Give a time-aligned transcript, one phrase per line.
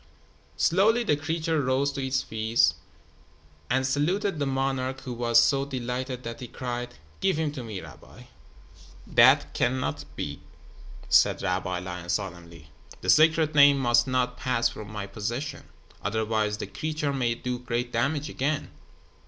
[0.57, 2.73] Slowly the creature rose to its feet
[3.69, 7.81] and saluted the monarch who was so delighted that he cried: "Give him to me,
[7.81, 8.23] rabbi."
[9.05, 10.39] "That cannot be,"
[11.07, 12.71] said Rabbi Lion, solemnly.
[13.01, 15.65] "The Sacred Name must not pass from my possession.
[16.01, 18.71] Otherwise the creature may do great damage again.